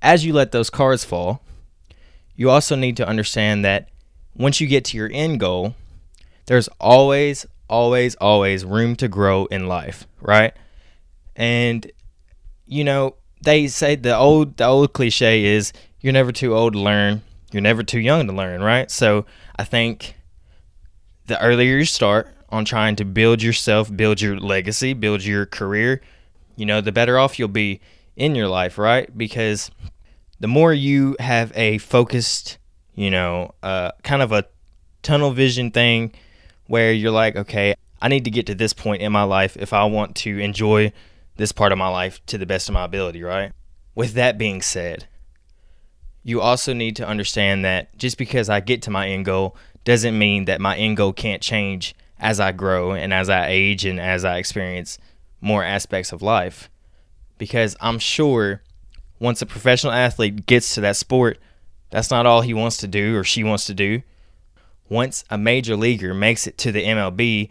As 0.00 0.24
you 0.24 0.32
let 0.32 0.52
those 0.52 0.70
cards 0.70 1.04
fall, 1.04 1.42
you 2.34 2.48
also 2.48 2.74
need 2.74 2.96
to 2.96 3.06
understand 3.06 3.62
that 3.66 3.90
once 4.34 4.62
you 4.62 4.68
get 4.68 4.86
to 4.86 4.96
your 4.96 5.10
end 5.12 5.38
goal, 5.38 5.74
there's 6.46 6.68
always, 6.80 7.44
always, 7.68 8.14
always 8.16 8.64
room 8.64 8.96
to 8.96 9.08
grow 9.08 9.46
in 9.46 9.68
life, 9.68 10.06
right? 10.20 10.54
And, 11.36 11.90
you 12.66 12.84
know, 12.84 13.16
they 13.42 13.68
say 13.68 13.94
the 13.94 14.16
old 14.16 14.56
the 14.56 14.66
old 14.66 14.92
cliche 14.92 15.44
is 15.44 15.72
you're 16.00 16.12
never 16.12 16.32
too 16.32 16.54
old 16.54 16.72
to 16.72 16.78
learn, 16.78 17.22
you're 17.52 17.62
never 17.62 17.82
too 17.82 18.00
young 18.00 18.26
to 18.26 18.32
learn, 18.32 18.62
right? 18.62 18.90
So 18.90 19.26
I 19.56 19.64
think 19.64 20.16
the 21.26 21.40
earlier 21.40 21.76
you 21.76 21.84
start 21.84 22.34
on 22.48 22.64
trying 22.64 22.96
to 22.96 23.04
build 23.04 23.42
yourself, 23.42 23.94
build 23.94 24.20
your 24.20 24.38
legacy, 24.38 24.94
build 24.94 25.24
your 25.24 25.46
career, 25.46 26.00
you 26.56 26.66
know, 26.66 26.80
the 26.80 26.92
better 26.92 27.18
off 27.18 27.38
you'll 27.38 27.48
be 27.48 27.80
in 28.16 28.34
your 28.34 28.48
life, 28.48 28.78
right? 28.78 29.16
Because 29.16 29.70
the 30.40 30.48
more 30.48 30.72
you 30.72 31.16
have 31.20 31.52
a 31.54 31.78
focused, 31.78 32.58
you 32.94 33.10
know, 33.10 33.54
uh, 33.62 33.92
kind 34.02 34.22
of 34.22 34.32
a 34.32 34.46
tunnel 35.02 35.30
vision 35.30 35.70
thing 35.70 36.12
where 36.68 36.92
you're 36.92 37.10
like, 37.10 37.34
okay, 37.34 37.74
I 38.00 38.08
need 38.08 38.24
to 38.24 38.30
get 38.30 38.46
to 38.46 38.54
this 38.54 38.72
point 38.72 39.02
in 39.02 39.10
my 39.10 39.24
life 39.24 39.56
if 39.56 39.72
I 39.72 39.84
want 39.84 40.14
to 40.16 40.38
enjoy 40.38 40.92
this 41.36 41.50
part 41.50 41.72
of 41.72 41.78
my 41.78 41.88
life 41.88 42.24
to 42.26 42.38
the 42.38 42.46
best 42.46 42.68
of 42.68 42.74
my 42.74 42.84
ability, 42.84 43.22
right? 43.22 43.52
With 43.94 44.12
that 44.12 44.38
being 44.38 44.62
said, 44.62 45.08
you 46.22 46.40
also 46.40 46.72
need 46.72 46.94
to 46.96 47.06
understand 47.06 47.64
that 47.64 47.96
just 47.96 48.18
because 48.18 48.48
I 48.48 48.60
get 48.60 48.82
to 48.82 48.90
my 48.90 49.08
end 49.08 49.24
goal 49.24 49.56
doesn't 49.84 50.16
mean 50.16 50.44
that 50.44 50.60
my 50.60 50.76
end 50.76 50.96
goal 50.96 51.12
can't 51.12 51.42
change 51.42 51.94
as 52.20 52.38
I 52.38 52.52
grow 52.52 52.92
and 52.92 53.12
as 53.12 53.28
I 53.28 53.48
age 53.48 53.84
and 53.84 53.98
as 53.98 54.24
I 54.24 54.38
experience 54.38 54.98
more 55.40 55.64
aspects 55.64 56.12
of 56.12 56.22
life. 56.22 56.68
Because 57.38 57.76
I'm 57.80 57.98
sure 57.98 58.62
once 59.20 59.40
a 59.40 59.46
professional 59.46 59.92
athlete 59.92 60.46
gets 60.46 60.74
to 60.74 60.80
that 60.82 60.96
sport, 60.96 61.38
that's 61.90 62.10
not 62.10 62.26
all 62.26 62.42
he 62.42 62.54
wants 62.54 62.76
to 62.78 62.88
do 62.88 63.16
or 63.16 63.24
she 63.24 63.42
wants 63.42 63.64
to 63.66 63.74
do. 63.74 64.02
Once 64.88 65.24
a 65.30 65.38
major 65.38 65.76
leaguer 65.76 66.14
makes 66.14 66.46
it 66.46 66.58
to 66.58 66.72
the 66.72 66.84
MLB, 66.84 67.48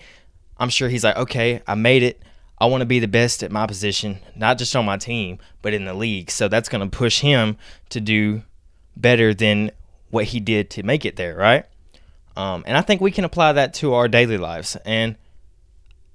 I'm 0.58 0.70
sure 0.70 0.90
he's 0.90 1.04
like, 1.04 1.18
okay, 1.18 1.62
I 1.68 1.76
made 1.76 2.04
it. 2.04 2.22
I 2.60 2.66
want 2.66 2.82
to 2.82 2.86
be 2.86 3.00
the 3.00 3.08
best 3.08 3.44
at 3.44 3.52
my 3.52 3.68
position, 3.68 4.20
not 4.36 4.58
just 4.58 4.76
on 4.76 4.86
my 4.86 4.98
team, 4.98 5.38
but 5.62 5.74
in 5.74 5.86
the 5.86 5.94
league. 5.94 6.32
So 6.32 6.48
that's 6.48 6.70
going 6.70 6.90
to 6.90 6.98
push 6.98 7.20
him 7.20 7.58
to 7.90 8.02
do 8.02 8.42
better 8.96 9.34
than 9.34 9.72
what 10.10 10.26
he 10.26 10.40
did 10.40 10.70
to 10.72 10.84
make 10.84 11.06
it 11.06 11.16
there, 11.16 11.36
right? 11.36 11.66
Um, 12.36 12.64
and 12.68 12.78
I 12.78 12.82
think 12.82 13.02
we 13.02 13.12
can 13.12 13.26
apply 13.26 13.54
that 13.54 13.74
to 13.76 13.94
our 13.94 14.08
daily 14.08 14.38
lives. 14.38 14.76
And 14.86 15.16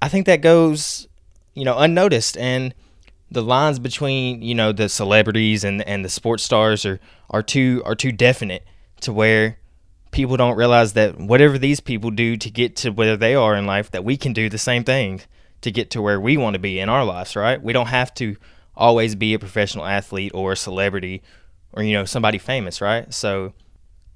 I 0.01 0.09
think 0.09 0.27
that 0.27 0.41
goes, 0.41 1.07
you 1.55 1.65
know, 1.65 1.79
unnoticed. 1.79 2.37
And 2.37 2.75
the 3.31 3.43
lines 3.43 3.79
between, 3.79 4.43
you 4.43 4.55
know, 4.55 4.73
the 4.73 4.89
celebrities 4.89 5.65
and 5.65 5.83
and 5.83 6.05
the 6.05 6.09
sports 6.09 6.43
stars 6.43 6.85
are 6.85 7.01
are 7.31 7.43
too 7.43 7.83
are 7.85 7.95
too 7.95 8.13
definite 8.13 8.65
to 9.01 9.13
where 9.13 9.59
people 10.13 10.37
don't 10.37 10.57
realize 10.57 10.93
that 10.93 11.19
whatever 11.19 11.59
these 11.59 11.81
people 11.81 12.11
do 12.11 12.37
to 12.37 12.51
get 12.51 12.77
to 12.77 12.91
where 12.91 13.17
they 13.17 13.35
are 13.35 13.57
in 13.57 13.67
life, 13.67 13.91
that 13.91 14.05
we 14.05 14.17
can 14.17 14.33
do 14.33 14.49
the 14.49 14.59
same 14.59 14.85
thing 14.85 15.23
to 15.63 15.71
get 15.71 15.91
to 15.91 16.03
where 16.03 16.21
we 16.21 16.37
want 16.37 16.55
to 16.55 16.61
be 16.61 16.79
in 16.79 16.89
our 16.89 17.05
lives, 17.05 17.35
right? 17.35 17.61
We 17.61 17.73
don't 17.73 17.87
have 17.87 18.15
to 18.15 18.37
always 18.77 19.15
be 19.15 19.35
a 19.35 19.39
professional 19.39 19.85
athlete 19.85 20.33
or 20.35 20.53
a 20.53 20.57
celebrity 20.57 21.23
or 21.73 21.83
you 21.83 21.95
know 21.95 22.05
somebody 22.05 22.39
famous, 22.39 22.81
right? 22.81 23.13
So 23.13 23.53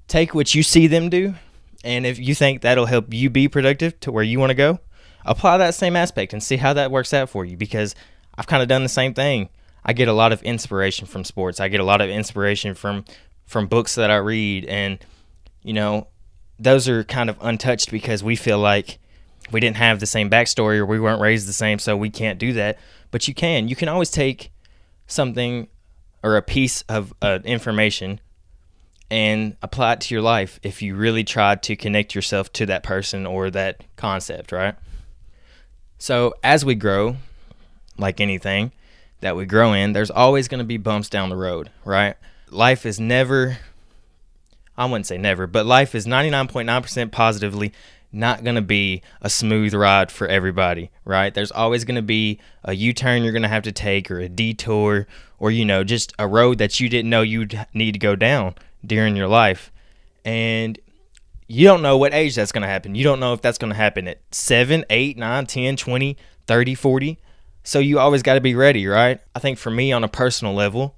take 0.07 0.33
what 0.33 0.55
you 0.55 0.63
see 0.63 0.87
them 0.87 1.09
do 1.09 1.35
and 1.83 2.05
if 2.05 2.19
you 2.19 2.35
think 2.35 2.61
that'll 2.61 2.85
help 2.85 3.13
you 3.13 3.29
be 3.29 3.47
productive 3.47 3.99
to 4.01 4.11
where 4.11 4.23
you 4.23 4.39
want 4.39 4.49
to 4.49 4.55
go, 4.55 4.79
apply 5.25 5.57
that 5.57 5.75
same 5.75 5.95
aspect 5.95 6.33
and 6.33 6.41
see 6.41 6.57
how 6.57 6.73
that 6.73 6.91
works 6.91 7.13
out 7.13 7.29
for 7.29 7.45
you 7.45 7.57
because 7.57 7.95
I've 8.37 8.47
kind 8.47 8.61
of 8.61 8.69
done 8.69 8.83
the 8.83 8.89
same 8.89 9.13
thing. 9.13 9.49
I 9.85 9.93
get 9.93 10.07
a 10.07 10.13
lot 10.13 10.33
of 10.33 10.41
inspiration 10.43 11.07
from 11.07 11.23
sports. 11.23 11.59
I 11.59 11.69
get 11.69 11.79
a 11.79 11.85
lot 11.85 12.01
of 12.01 12.09
inspiration 12.09 12.73
from 12.73 13.05
from 13.45 13.67
books 13.67 13.95
that 13.95 14.11
I 14.11 14.17
read 14.17 14.65
and 14.65 14.99
you 15.67 15.73
know, 15.73 16.07
those 16.57 16.87
are 16.87 17.03
kind 17.03 17.29
of 17.29 17.37
untouched 17.41 17.91
because 17.91 18.23
we 18.23 18.37
feel 18.37 18.57
like 18.57 18.99
we 19.51 19.59
didn't 19.59 19.75
have 19.75 19.99
the 19.99 20.05
same 20.05 20.29
backstory 20.29 20.77
or 20.77 20.85
we 20.85 20.97
weren't 20.97 21.19
raised 21.19 21.45
the 21.45 21.51
same, 21.51 21.77
so 21.77 21.97
we 21.97 22.09
can't 22.09 22.39
do 22.39 22.53
that. 22.53 22.79
But 23.11 23.27
you 23.27 23.33
can. 23.33 23.67
You 23.67 23.75
can 23.75 23.89
always 23.89 24.09
take 24.09 24.49
something 25.07 25.67
or 26.23 26.37
a 26.37 26.41
piece 26.41 26.83
of 26.83 27.13
uh, 27.21 27.39
information 27.43 28.21
and 29.11 29.57
apply 29.61 29.93
it 29.93 30.01
to 30.01 30.15
your 30.15 30.21
life 30.21 30.57
if 30.63 30.81
you 30.81 30.95
really 30.95 31.25
try 31.25 31.55
to 31.55 31.75
connect 31.75 32.15
yourself 32.15 32.51
to 32.53 32.65
that 32.67 32.83
person 32.83 33.25
or 33.25 33.49
that 33.49 33.83
concept, 33.97 34.53
right? 34.53 34.75
So, 35.97 36.33
as 36.45 36.63
we 36.63 36.75
grow, 36.75 37.17
like 37.97 38.21
anything 38.21 38.71
that 39.19 39.35
we 39.35 39.45
grow 39.45 39.73
in, 39.73 39.91
there's 39.91 40.11
always 40.11 40.47
going 40.47 40.59
to 40.59 40.65
be 40.65 40.77
bumps 40.77 41.09
down 41.09 41.27
the 41.27 41.35
road, 41.35 41.71
right? 41.83 42.15
Life 42.49 42.85
is 42.85 43.01
never, 43.01 43.57
I 44.77 44.85
wouldn't 44.85 45.07
say 45.07 45.17
never, 45.17 45.47
but 45.47 45.65
life 45.65 45.95
is 45.95 46.05
99.9% 46.05 47.11
positively 47.11 47.73
not 48.11 48.43
going 48.43 48.55
to 48.55 48.61
be 48.61 49.01
a 49.21 49.29
smooth 49.29 49.73
ride 49.73 50.11
for 50.11 50.27
everybody, 50.27 50.91
right? 51.03 51.33
There's 51.33 51.51
always 51.51 51.83
going 51.83 51.95
to 51.95 52.01
be 52.01 52.39
a 52.63 52.73
U 52.73 52.93
turn 52.93 53.23
you're 53.23 53.33
going 53.33 53.41
to 53.41 53.47
have 53.47 53.63
to 53.63 53.71
take 53.71 54.09
or 54.09 54.19
a 54.19 54.29
detour 54.29 55.07
or, 55.39 55.51
you 55.51 55.65
know, 55.65 55.83
just 55.83 56.13
a 56.17 56.27
road 56.27 56.57
that 56.59 56.79
you 56.79 56.89
didn't 56.89 57.09
know 57.09 57.21
you'd 57.21 57.65
need 57.73 57.93
to 57.93 57.99
go 57.99 58.15
down 58.15 58.55
during 58.85 59.15
your 59.15 59.27
life. 59.27 59.71
And 60.23 60.79
you 61.47 61.65
don't 61.65 61.81
know 61.81 61.97
what 61.97 62.13
age 62.13 62.35
that's 62.35 62.51
going 62.51 62.61
to 62.61 62.67
happen. 62.67 62.95
You 62.95 63.03
don't 63.03 63.19
know 63.19 63.33
if 63.33 63.41
that's 63.41 63.57
going 63.57 63.71
to 63.71 63.77
happen 63.77 64.07
at 64.07 64.19
7, 64.31 64.85
8, 64.89 65.17
9, 65.17 65.45
10, 65.45 65.77
20, 65.77 66.17
30, 66.45 66.75
40. 66.75 67.19
So 67.63 67.79
you 67.79 67.99
always 67.99 68.23
got 68.23 68.35
to 68.35 68.41
be 68.41 68.55
ready, 68.55 68.87
right? 68.87 69.19
I 69.35 69.39
think 69.39 69.57
for 69.57 69.69
me 69.69 69.91
on 69.91 70.03
a 70.03 70.07
personal 70.07 70.53
level, 70.53 70.95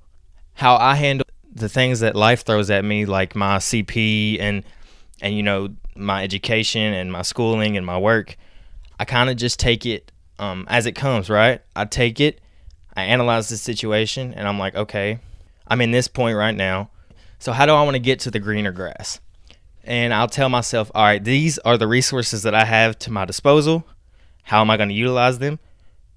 how 0.54 0.76
I 0.76 0.96
handle 0.96 1.26
the 1.60 1.70
things 1.70 2.00
that 2.00 2.16
life 2.16 2.46
throws 2.46 2.70
at 2.70 2.84
me 2.84 3.06
like 3.06 3.36
my 3.36 3.58
CP 3.58 4.40
and 4.40 4.64
and 5.22 5.36
you 5.36 5.44
know 5.44 5.70
my 5.96 6.24
education 6.24 6.94
and 6.94 7.12
my 7.12 7.22
schooling 7.22 7.78
and 7.78 7.86
my 7.86 7.98
work, 7.98 8.38
I 9.00 9.06
kind 9.06 9.30
of 9.30 9.38
just 9.38 9.60
take 9.60 9.86
it 9.86 10.12
um, 10.40 10.66
as 10.70 10.86
it 10.86 10.94
comes, 10.94 11.30
right? 11.30 11.62
I 11.76 11.86
take 11.86 12.20
it, 12.20 12.42
I 12.96 13.04
analyze 13.04 13.50
the 13.50 13.58
situation, 13.58 14.34
and 14.34 14.48
I'm 14.48 14.58
like, 14.58 14.76
okay, 14.76 15.20
I'm 15.68 15.82
in 15.82 15.92
this 15.92 16.08
point 16.08 16.38
right 16.38 16.56
now. 16.56 16.90
So 17.38 17.52
how 17.52 17.66
do 17.66 17.74
I 17.74 17.84
want 17.84 17.96
to 17.96 18.00
get 18.00 18.20
to 18.22 18.32
the 18.32 18.40
greener 18.40 18.72
grass? 18.72 19.20
And 19.84 20.14
I'll 20.14 20.28
tell 20.28 20.50
myself, 20.50 20.92
all 20.94 21.04
right, 21.04 21.24
these 21.24 21.58
are 21.60 21.78
the 21.78 21.88
resources 21.88 22.44
that 22.44 22.56
I 22.56 22.66
have 22.66 23.00
to 23.00 23.12
my 23.12 23.26
disposal. 23.26 23.88
How 24.44 24.62
am 24.62 24.70
I 24.70 24.78
going 24.78 24.90
to 24.90 24.96
utilize 24.96 25.40
them? 25.40 25.60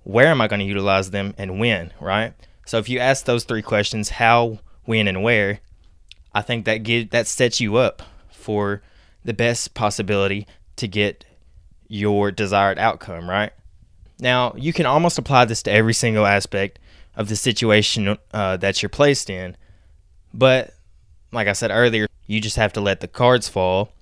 Where 0.05 0.27
am 0.27 0.41
I 0.41 0.49
going 0.49 0.61
to 0.61 0.67
utilize 0.67 1.11
them 1.11 1.35
and 1.39 1.61
when, 1.61 1.93
right? 2.01 2.35
So 2.67 2.79
if 2.79 2.89
you 2.89 2.99
ask 2.99 3.25
those 3.25 3.45
three 3.45 3.63
questions, 3.63 4.09
how, 4.09 4.59
when, 4.85 5.09
and 5.09 5.23
where, 5.23 5.61
I 6.35 6.43
think 6.43 6.65
that 6.65 7.09
that 7.11 7.27
sets 7.27 7.61
you 7.61 7.77
up 7.77 8.03
for 8.31 8.83
the 9.25 9.35
best 9.35 9.75
possibility 9.75 10.47
to 10.77 10.89
get 10.89 11.25
your 11.89 12.31
desired 12.31 12.79
outcome, 12.79 13.29
right? 13.29 13.53
Now, 14.19 14.55
you 14.57 14.73
can 14.73 14.87
almost 14.87 15.19
apply 15.19 15.45
this 15.45 15.63
to 15.65 15.73
every 15.73 15.95
single 15.95 16.27
aspect 16.27 16.79
of 17.15 17.29
the 17.29 17.37
situation 17.37 18.17
uh, 18.33 18.57
that 18.57 18.83
you're 18.83 18.89
placed 18.89 19.29
in, 19.29 19.57
but 20.33 20.75
like 21.33 21.49
I 21.49 21.53
said 21.53 21.71
earlier, 21.71 22.07
you 22.27 22.41
just 22.41 22.57
have 22.57 22.73
to 22.75 22.81
let 22.81 23.01
the 23.01 23.09
cards 23.09 23.49
fall 23.49 23.93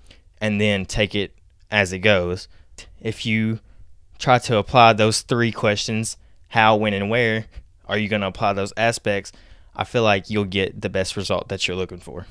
and 0.40 0.60
then 0.60 0.86
take 0.86 1.14
it 1.14 1.34
as 1.70 1.92
it 1.92 1.98
goes. 2.00 2.48
If 3.00 3.26
you 3.26 3.60
try 4.18 4.38
to 4.38 4.58
apply 4.58 4.92
those 4.92 5.22
three 5.22 5.52
questions 5.52 6.16
how, 6.48 6.76
when, 6.76 6.92
and 6.92 7.08
where 7.08 7.46
are 7.86 7.96
you 7.96 8.08
going 8.08 8.22
to 8.22 8.26
apply 8.26 8.52
those 8.52 8.72
aspects? 8.76 9.32
I 9.80 9.84
feel 9.84 10.02
like 10.02 10.28
you'll 10.28 10.44
get 10.44 10.82
the 10.82 10.90
best 10.90 11.16
result 11.16 11.48
that 11.48 11.66
you're 11.66 11.76
looking 11.76 12.00
for. 12.00 12.26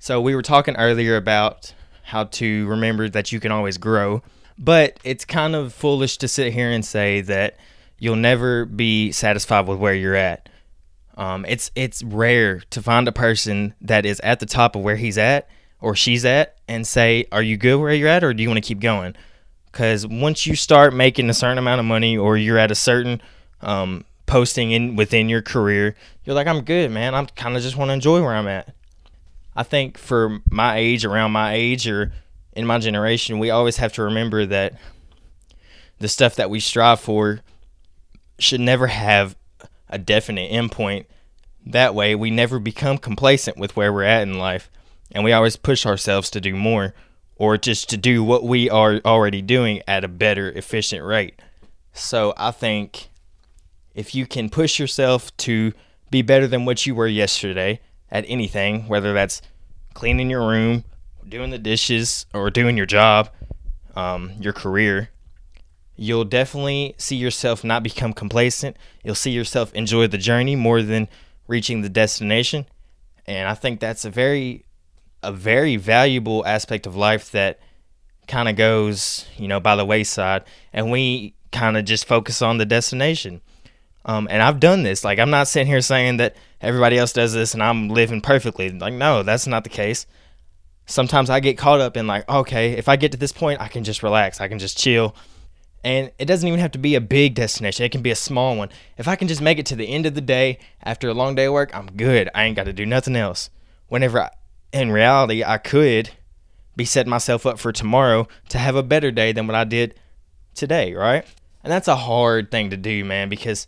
So, 0.00 0.20
we 0.20 0.34
were 0.34 0.42
talking 0.42 0.76
earlier 0.76 1.16
about 1.16 1.72
how 2.02 2.24
to 2.24 2.66
remember 2.66 3.08
that 3.08 3.30
you 3.30 3.38
can 3.38 3.52
always 3.52 3.78
grow, 3.78 4.22
but 4.58 4.98
it's 5.04 5.24
kind 5.24 5.54
of 5.54 5.72
foolish 5.72 6.18
to 6.18 6.26
sit 6.26 6.52
here 6.52 6.70
and 6.70 6.84
say 6.84 7.20
that 7.22 7.56
you'll 7.98 8.16
never 8.16 8.64
be 8.64 9.12
satisfied 9.12 9.68
with 9.68 9.78
where 9.78 9.94
you're 9.94 10.16
at. 10.16 10.48
Um, 11.16 11.44
it's 11.48 11.70
it's 11.74 12.02
rare 12.02 12.60
to 12.70 12.82
find 12.82 13.06
a 13.06 13.12
person 13.12 13.74
that 13.80 14.04
is 14.04 14.20
at 14.20 14.40
the 14.40 14.46
top 14.46 14.74
of 14.74 14.82
where 14.82 14.96
he's 14.96 15.18
at 15.18 15.48
or 15.80 15.94
she's 15.94 16.24
at 16.24 16.56
and 16.66 16.86
say, 16.86 17.26
"Are 17.30 17.42
you 17.42 17.56
good 17.56 17.76
where 17.76 17.92
you're 17.92 18.08
at, 18.08 18.24
or 18.24 18.34
do 18.34 18.42
you 18.42 18.48
want 18.48 18.62
to 18.62 18.66
keep 18.66 18.80
going?" 18.80 19.14
Because 19.70 20.06
once 20.06 20.46
you 20.46 20.56
start 20.56 20.94
making 20.94 21.30
a 21.30 21.34
certain 21.34 21.58
amount 21.58 21.78
of 21.80 21.86
money, 21.86 22.16
or 22.16 22.36
you're 22.36 22.58
at 22.58 22.70
a 22.70 22.76
certain 22.76 23.20
um, 23.60 24.04
posting 24.28 24.70
in 24.70 24.94
within 24.94 25.28
your 25.28 25.42
career, 25.42 25.96
you're 26.24 26.36
like, 26.36 26.46
"I'm 26.46 26.60
good, 26.60 26.92
man. 26.92 27.16
I'm 27.16 27.26
kind 27.26 27.56
of 27.56 27.62
just 27.62 27.76
want 27.76 27.88
to 27.88 27.94
enjoy 27.94 28.22
where 28.22 28.34
I'm 28.34 28.46
at." 28.46 28.72
I 29.56 29.64
think 29.64 29.98
for 29.98 30.38
my 30.48 30.76
age, 30.76 31.04
around 31.04 31.32
my 31.32 31.54
age, 31.54 31.88
or 31.88 32.12
in 32.52 32.64
my 32.64 32.78
generation, 32.78 33.40
we 33.40 33.50
always 33.50 33.78
have 33.78 33.92
to 33.94 34.04
remember 34.04 34.46
that 34.46 34.74
the 35.98 36.06
stuff 36.06 36.36
that 36.36 36.50
we 36.50 36.60
strive 36.60 37.00
for 37.00 37.40
should 38.38 38.60
never 38.60 38.86
have 38.86 39.36
a 39.88 39.98
definite 39.98 40.52
endpoint. 40.52 41.06
That 41.66 41.94
way, 41.94 42.14
we 42.14 42.30
never 42.30 42.60
become 42.60 42.98
complacent 42.98 43.56
with 43.56 43.74
where 43.74 43.92
we're 43.92 44.04
at 44.04 44.22
in 44.22 44.38
life, 44.38 44.70
and 45.10 45.24
we 45.24 45.32
always 45.32 45.56
push 45.56 45.84
ourselves 45.84 46.30
to 46.30 46.40
do 46.40 46.54
more 46.54 46.94
or 47.34 47.56
just 47.56 47.88
to 47.90 47.96
do 47.96 48.22
what 48.22 48.44
we 48.44 48.68
are 48.68 49.00
already 49.04 49.42
doing 49.42 49.82
at 49.86 50.04
a 50.04 50.08
better, 50.08 50.50
efficient 50.50 51.04
rate. 51.04 51.40
So, 51.92 52.34
I 52.36 52.50
think 52.50 53.08
if 53.98 54.14
you 54.14 54.28
can 54.28 54.48
push 54.48 54.78
yourself 54.78 55.36
to 55.38 55.72
be 56.08 56.22
better 56.22 56.46
than 56.46 56.64
what 56.64 56.86
you 56.86 56.94
were 56.94 57.08
yesterday 57.08 57.80
at 58.12 58.24
anything, 58.28 58.86
whether 58.86 59.12
that's 59.12 59.42
cleaning 59.92 60.30
your 60.30 60.46
room, 60.46 60.84
doing 61.28 61.50
the 61.50 61.58
dishes, 61.58 62.24
or 62.32 62.48
doing 62.48 62.76
your 62.76 62.86
job, 62.86 63.28
um, 63.96 64.30
your 64.38 64.52
career, 64.52 65.10
you'll 65.96 66.24
definitely 66.24 66.94
see 66.96 67.16
yourself 67.16 67.64
not 67.64 67.82
become 67.82 68.12
complacent. 68.12 68.76
You'll 69.02 69.16
see 69.16 69.32
yourself 69.32 69.74
enjoy 69.74 70.06
the 70.06 70.16
journey 70.16 70.54
more 70.54 70.80
than 70.80 71.08
reaching 71.48 71.82
the 71.82 71.88
destination. 71.88 72.66
And 73.26 73.48
I 73.48 73.54
think 73.54 73.80
that's 73.80 74.04
a 74.04 74.10
very 74.10 74.64
a 75.24 75.32
very 75.32 75.74
valuable 75.74 76.46
aspect 76.46 76.86
of 76.86 76.94
life 76.94 77.32
that 77.32 77.58
kind 78.28 78.48
of 78.48 78.54
goes, 78.54 79.26
you 79.36 79.48
know, 79.48 79.58
by 79.58 79.74
the 79.74 79.84
wayside 79.84 80.44
and 80.72 80.92
we 80.92 81.34
kind 81.50 81.76
of 81.76 81.84
just 81.84 82.06
focus 82.06 82.40
on 82.40 82.58
the 82.58 82.64
destination. 82.64 83.40
Um, 84.04 84.28
and 84.30 84.42
I've 84.42 84.60
done 84.60 84.82
this. 84.82 85.04
Like 85.04 85.18
I'm 85.18 85.30
not 85.30 85.48
sitting 85.48 85.66
here 85.66 85.80
saying 85.80 86.18
that 86.18 86.36
everybody 86.60 86.98
else 86.98 87.12
does 87.12 87.32
this 87.32 87.54
and 87.54 87.62
I'm 87.62 87.88
living 87.88 88.20
perfectly. 88.20 88.70
Like 88.70 88.94
no, 88.94 89.22
that's 89.22 89.46
not 89.46 89.64
the 89.64 89.70
case. 89.70 90.06
Sometimes 90.86 91.28
I 91.28 91.40
get 91.40 91.58
caught 91.58 91.80
up 91.80 91.96
in 91.96 92.06
like, 92.06 92.28
okay, 92.28 92.72
if 92.72 92.88
I 92.88 92.96
get 92.96 93.12
to 93.12 93.18
this 93.18 93.32
point, 93.32 93.60
I 93.60 93.68
can 93.68 93.84
just 93.84 94.02
relax. 94.02 94.40
I 94.40 94.48
can 94.48 94.58
just 94.58 94.78
chill 94.78 95.14
and 95.84 96.10
it 96.18 96.24
doesn't 96.24 96.46
even 96.46 96.60
have 96.60 96.72
to 96.72 96.78
be 96.78 96.94
a 96.94 97.00
big 97.00 97.34
destination, 97.34 97.84
it 97.84 97.92
can 97.92 98.02
be 98.02 98.10
a 98.10 98.16
small 98.16 98.56
one. 98.56 98.70
If 98.96 99.06
I 99.06 99.16
can 99.16 99.28
just 99.28 99.40
make 99.40 99.58
it 99.58 99.66
to 99.66 99.76
the 99.76 99.88
end 99.88 100.06
of 100.06 100.14
the 100.14 100.20
day 100.20 100.58
after 100.82 101.08
a 101.08 101.14
long 101.14 101.34
day 101.34 101.46
of 101.46 101.52
work, 101.52 101.74
I'm 101.74 101.86
good. 101.86 102.28
I 102.34 102.44
ain't 102.44 102.56
got 102.56 102.64
to 102.64 102.72
do 102.72 102.84
nothing 102.84 103.16
else. 103.16 103.50
Whenever 103.86 104.22
I, 104.22 104.30
in 104.72 104.90
reality, 104.90 105.44
I 105.44 105.58
could 105.58 106.10
be 106.76 106.84
setting 106.84 107.10
myself 107.10 107.46
up 107.46 107.58
for 107.58 107.72
tomorrow 107.72 108.28
to 108.50 108.58
have 108.58 108.76
a 108.76 108.82
better 108.82 109.10
day 109.10 109.32
than 109.32 109.46
what 109.46 109.54
I 109.54 109.64
did 109.64 109.94
today, 110.54 110.94
right? 110.94 111.24
And 111.62 111.72
that's 111.72 111.88
a 111.88 111.96
hard 111.96 112.50
thing 112.50 112.70
to 112.70 112.76
do, 112.76 113.04
man, 113.04 113.28
because 113.28 113.66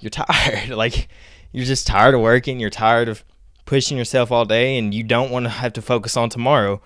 you're 0.00 0.10
tired. 0.10 0.70
like, 0.70 1.08
you're 1.52 1.66
just 1.66 1.86
tired 1.86 2.14
of 2.14 2.20
working. 2.20 2.58
You're 2.58 2.70
tired 2.70 3.08
of 3.08 3.24
pushing 3.66 3.96
yourself 3.96 4.32
all 4.32 4.44
day, 4.44 4.76
and 4.76 4.92
you 4.92 5.02
don't 5.02 5.30
want 5.30 5.44
to 5.44 5.50
have 5.50 5.72
to 5.74 5.82
focus 5.82 6.16
on 6.16 6.28
tomorrow. 6.28 6.80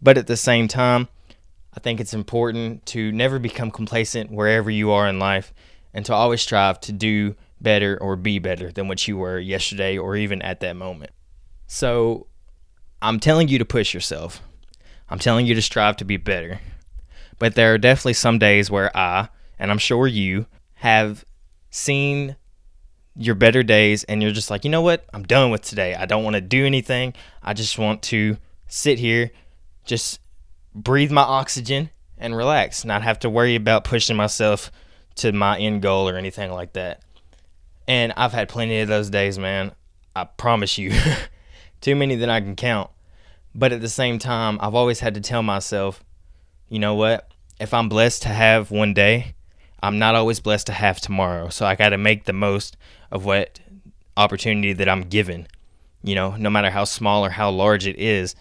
But 0.00 0.16
at 0.16 0.26
the 0.26 0.36
same 0.36 0.68
time, 0.68 1.08
I 1.76 1.80
think 1.80 2.00
it's 2.00 2.14
important 2.14 2.86
to 2.86 3.12
never 3.12 3.38
become 3.38 3.70
complacent 3.70 4.30
wherever 4.30 4.70
you 4.70 4.90
are 4.90 5.08
in 5.08 5.18
life 5.18 5.52
and 5.92 6.04
to 6.06 6.14
always 6.14 6.40
strive 6.40 6.80
to 6.82 6.92
do 6.92 7.34
better 7.60 7.98
or 8.00 8.16
be 8.16 8.38
better 8.38 8.70
than 8.70 8.88
what 8.88 9.08
you 9.08 9.16
were 9.16 9.38
yesterday 9.38 9.98
or 9.98 10.16
even 10.16 10.40
at 10.42 10.60
that 10.60 10.76
moment. 10.76 11.10
So, 11.66 12.28
I'm 13.02 13.20
telling 13.20 13.48
you 13.48 13.58
to 13.58 13.64
push 13.64 13.92
yourself. 13.92 14.40
I'm 15.10 15.18
telling 15.18 15.46
you 15.46 15.54
to 15.54 15.62
strive 15.62 15.96
to 15.98 16.04
be 16.04 16.16
better. 16.16 16.60
But 17.38 17.54
there 17.54 17.74
are 17.74 17.78
definitely 17.78 18.14
some 18.14 18.38
days 18.38 18.70
where 18.70 18.96
I, 18.96 19.28
and 19.58 19.70
I'm 19.70 19.78
sure 19.78 20.06
you, 20.06 20.46
have 20.78 21.24
seen 21.70 22.36
your 23.16 23.34
better 23.34 23.62
days 23.62 24.04
and 24.04 24.22
you're 24.22 24.32
just 24.32 24.50
like, 24.50 24.64
you 24.64 24.70
know 24.70 24.80
what? 24.80 25.04
I'm 25.12 25.24
done 25.24 25.50
with 25.50 25.62
today. 25.62 25.94
I 25.94 26.06
don't 26.06 26.24
want 26.24 26.34
to 26.34 26.40
do 26.40 26.64
anything. 26.64 27.14
I 27.42 27.52
just 27.52 27.78
want 27.78 28.02
to 28.04 28.36
sit 28.68 28.98
here, 28.98 29.30
just 29.84 30.20
breathe 30.74 31.10
my 31.10 31.22
oxygen 31.22 31.90
and 32.16 32.36
relax, 32.36 32.84
not 32.84 33.02
have 33.02 33.18
to 33.20 33.30
worry 33.30 33.56
about 33.56 33.84
pushing 33.84 34.16
myself 34.16 34.70
to 35.16 35.32
my 35.32 35.58
end 35.58 35.82
goal 35.82 36.08
or 36.08 36.16
anything 36.16 36.52
like 36.52 36.74
that. 36.74 37.02
And 37.88 38.12
I've 38.16 38.32
had 38.32 38.48
plenty 38.48 38.80
of 38.80 38.88
those 38.88 39.10
days, 39.10 39.38
man. 39.38 39.72
I 40.14 40.24
promise 40.24 40.78
you. 40.78 40.92
Too 41.80 41.96
many 41.96 42.16
that 42.16 42.28
I 42.28 42.40
can 42.40 42.56
count. 42.56 42.90
But 43.54 43.72
at 43.72 43.80
the 43.80 43.88
same 43.88 44.18
time, 44.18 44.58
I've 44.60 44.74
always 44.74 45.00
had 45.00 45.14
to 45.14 45.20
tell 45.20 45.42
myself, 45.42 46.04
you 46.68 46.78
know 46.78 46.94
what? 46.94 47.32
If 47.58 47.72
I'm 47.74 47.88
blessed 47.88 48.22
to 48.22 48.28
have 48.28 48.70
one 48.70 48.94
day, 48.94 49.34
I'm 49.82 49.98
not 49.98 50.14
always 50.14 50.40
blessed 50.40 50.66
to 50.66 50.72
have 50.72 51.00
tomorrow. 51.00 51.48
So 51.48 51.66
I 51.66 51.74
got 51.74 51.90
to 51.90 51.98
make 51.98 52.24
the 52.24 52.32
most 52.32 52.76
of 53.10 53.24
what 53.24 53.60
opportunity 54.16 54.72
that 54.72 54.88
I'm 54.88 55.02
given. 55.02 55.46
You 56.02 56.14
know, 56.14 56.36
no 56.36 56.50
matter 56.50 56.70
how 56.70 56.84
small 56.84 57.24
or 57.24 57.30
how 57.30 57.50
large 57.50 57.86
it 57.86 57.96
is, 57.96 58.34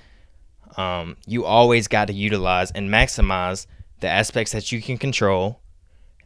um, 0.77 1.17
you 1.25 1.45
always 1.45 1.87
got 1.87 2.07
to 2.07 2.13
utilize 2.13 2.71
and 2.71 2.89
maximize 2.89 3.65
the 3.99 4.07
aspects 4.07 4.51
that 4.51 4.71
you 4.71 4.81
can 4.81 4.97
control 4.97 5.59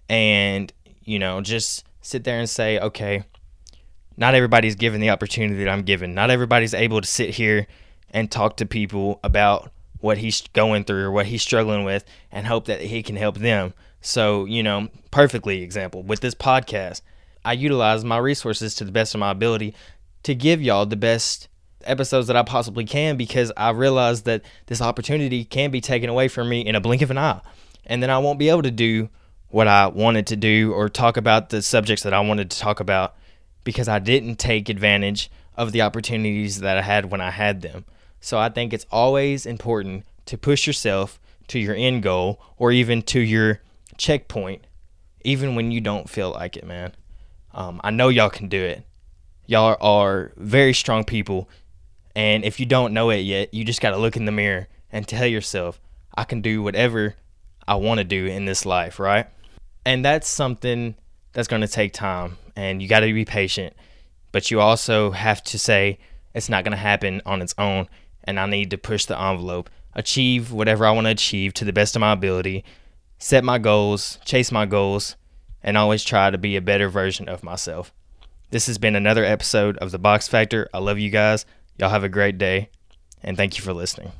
and, 0.09 0.73
you 1.03 1.19
know, 1.19 1.41
just 1.41 1.85
sit 2.01 2.23
there 2.23 2.39
and 2.39 2.49
say, 2.49 2.79
okay, 2.79 3.23
not 4.17 4.35
everybody's 4.35 4.75
given 4.75 4.99
the 4.99 5.09
opportunity 5.09 5.63
that 5.63 5.71
I'm 5.71 5.83
given. 5.83 6.13
Not 6.13 6.29
everybody's 6.29 6.73
able 6.73 6.99
to 6.99 7.07
sit 7.07 7.29
here 7.31 7.67
and 8.11 8.29
talk 8.29 8.57
to 8.57 8.65
people 8.65 9.19
about 9.23 9.71
what 9.99 10.17
he's 10.17 10.41
going 10.49 10.83
through 10.83 11.05
or 11.05 11.11
what 11.11 11.27
he's 11.27 11.41
struggling 11.41 11.85
with 11.85 12.03
and 12.31 12.45
hope 12.45 12.65
that 12.65 12.81
he 12.81 13.03
can 13.03 13.15
help 13.15 13.37
them. 13.37 13.73
So, 14.01 14.45
you 14.45 14.63
know, 14.63 14.89
perfectly 15.11 15.61
example 15.61 16.03
with 16.03 16.19
this 16.19 16.35
podcast, 16.35 17.01
I 17.45 17.53
utilize 17.53 18.03
my 18.03 18.17
resources 18.17 18.75
to 18.75 18.83
the 18.83 18.91
best 18.91 19.13
of 19.13 19.19
my 19.19 19.31
ability 19.31 19.75
to 20.23 20.35
give 20.35 20.61
y'all 20.61 20.85
the 20.85 20.95
best 20.95 21.47
episodes 21.83 22.27
that 22.27 22.35
I 22.35 22.43
possibly 22.43 22.85
can 22.85 23.17
because 23.17 23.51
I 23.57 23.71
realize 23.71 24.23
that 24.23 24.43
this 24.67 24.81
opportunity 24.81 25.43
can 25.43 25.71
be 25.71 25.81
taken 25.81 26.09
away 26.09 26.27
from 26.27 26.49
me 26.49 26.61
in 26.61 26.75
a 26.75 26.81
blink 26.81 27.01
of 27.01 27.11
an 27.11 27.17
eye. 27.17 27.41
And 27.85 28.01
then 28.01 28.09
I 28.09 28.19
won't 28.19 28.39
be 28.39 28.49
able 28.49 28.61
to 28.63 28.71
do 28.71 29.09
what 29.49 29.67
I 29.67 29.87
wanted 29.87 30.27
to 30.27 30.35
do 30.35 30.71
or 30.73 30.89
talk 30.89 31.17
about 31.17 31.49
the 31.49 31.61
subjects 31.61 32.03
that 32.03 32.13
I 32.13 32.19
wanted 32.21 32.51
to 32.51 32.59
talk 32.59 32.79
about 32.79 33.15
because 33.63 33.87
I 33.87 33.99
didn't 33.99 34.37
take 34.37 34.69
advantage 34.69 35.29
of 35.55 35.71
the 35.71 35.81
opportunities 35.81 36.59
that 36.61 36.77
I 36.77 36.81
had 36.81 37.11
when 37.11 37.21
I 37.21 37.31
had 37.31 37.61
them. 37.61 37.85
So 38.19 38.37
I 38.37 38.49
think 38.49 38.73
it's 38.73 38.85
always 38.91 39.45
important 39.45 40.05
to 40.27 40.37
push 40.37 40.67
yourself 40.67 41.19
to 41.47 41.59
your 41.59 41.75
end 41.75 42.03
goal 42.03 42.39
or 42.57 42.71
even 42.71 43.01
to 43.03 43.19
your 43.19 43.61
checkpoint, 44.01 44.65
even 45.23 45.53
when 45.53 45.71
you 45.71 45.79
don't 45.79 46.09
feel 46.09 46.31
like 46.31 46.57
it, 46.57 46.65
man. 46.65 46.91
Um, 47.53 47.79
I 47.83 47.91
know 47.91 48.09
y'all 48.09 48.31
can 48.31 48.49
do 48.49 48.61
it. 48.61 48.83
Y'all 49.45 49.77
are 49.79 50.31
very 50.37 50.73
strong 50.73 51.03
people. 51.03 51.47
And 52.15 52.43
if 52.43 52.59
you 52.59 52.65
don't 52.65 52.93
know 52.93 53.11
it 53.11 53.19
yet, 53.19 53.53
you 53.53 53.63
just 53.63 53.79
got 53.79 53.91
to 53.91 53.97
look 53.97 54.17
in 54.17 54.25
the 54.25 54.31
mirror 54.31 54.67
and 54.91 55.07
tell 55.07 55.27
yourself, 55.27 55.79
I 56.15 56.23
can 56.23 56.41
do 56.41 56.63
whatever 56.63 57.15
I 57.67 57.75
want 57.75 57.99
to 57.99 58.03
do 58.03 58.25
in 58.25 58.45
this 58.45 58.65
life, 58.65 58.99
right? 58.99 59.27
And 59.85 60.03
that's 60.03 60.27
something 60.27 60.95
that's 61.33 61.47
going 61.47 61.61
to 61.61 61.67
take 61.67 61.93
time 61.93 62.37
and 62.55 62.81
you 62.81 62.87
got 62.87 63.01
to 63.01 63.13
be 63.13 63.23
patient. 63.23 63.75
But 64.31 64.49
you 64.49 64.59
also 64.59 65.11
have 65.11 65.43
to 65.43 65.59
say, 65.59 65.99
it's 66.33 66.49
not 66.49 66.63
going 66.63 66.71
to 66.71 66.77
happen 66.77 67.21
on 67.25 67.41
its 67.41 67.53
own. 67.57 67.87
And 68.23 68.39
I 68.39 68.47
need 68.47 68.71
to 68.71 68.77
push 68.77 69.05
the 69.05 69.19
envelope, 69.19 69.69
achieve 69.93 70.51
whatever 70.51 70.85
I 70.85 70.91
want 70.91 71.05
to 71.05 71.11
achieve 71.11 71.53
to 71.55 71.65
the 71.65 71.73
best 71.73 71.95
of 71.95 71.99
my 71.99 72.13
ability, 72.13 72.63
set 73.21 73.43
my 73.43 73.59
goals, 73.59 74.17
chase 74.25 74.51
my 74.51 74.65
goals, 74.65 75.15
and 75.61 75.77
always 75.77 76.03
try 76.03 76.31
to 76.31 76.39
be 76.39 76.55
a 76.55 76.61
better 76.61 76.89
version 76.89 77.29
of 77.29 77.43
myself. 77.43 77.93
This 78.49 78.65
has 78.65 78.79
been 78.79 78.95
another 78.95 79.23
episode 79.23 79.77
of 79.77 79.91
The 79.91 79.99
Box 79.99 80.27
Factor. 80.27 80.67
I 80.73 80.79
love 80.79 80.97
you 80.97 81.11
guys. 81.11 81.45
Y'all 81.77 81.91
have 81.91 82.03
a 82.03 82.09
great 82.09 82.39
day, 82.39 82.69
and 83.21 83.37
thank 83.37 83.57
you 83.57 83.63
for 83.63 83.73
listening. 83.73 84.11